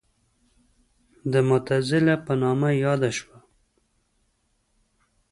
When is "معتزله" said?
1.47-2.15